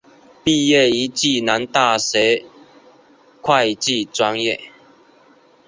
[0.43, 2.43] 毕业于暨南大学
[3.43, 4.59] 会计专业。